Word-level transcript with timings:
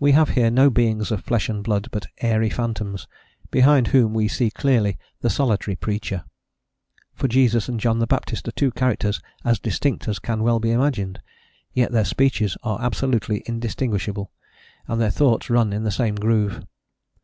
We 0.00 0.10
have 0.10 0.30
here 0.30 0.50
no 0.50 0.70
beings 0.70 1.12
of 1.12 1.22
flesh 1.24 1.48
and 1.48 1.62
blood, 1.62 1.86
but 1.92 2.06
airy 2.20 2.50
phantoms, 2.50 3.06
behind 3.52 3.86
whom 3.86 4.12
we 4.12 4.26
see 4.26 4.50
clearly 4.50 4.98
the 5.20 5.30
solitary 5.30 5.76
preacher. 5.76 6.24
For 7.14 7.28
Jesus 7.28 7.68
and 7.68 7.78
John 7.78 8.00
the 8.00 8.08
Baptist 8.08 8.48
are 8.48 8.50
two 8.50 8.72
characters 8.72 9.20
as 9.44 9.60
distinct 9.60 10.08
as 10.08 10.18
can 10.18 10.42
well 10.42 10.58
be 10.58 10.72
imagined, 10.72 11.22
yet 11.72 11.92
their 11.92 12.04
speeches 12.04 12.56
are 12.64 12.80
absolutely 12.82 13.44
indistinguishable, 13.46 14.32
and 14.88 15.00
their 15.00 15.12
thoughts 15.12 15.48
run 15.48 15.72
in 15.72 15.84
the 15.84 15.92
same 15.92 16.16
groove. 16.16 16.66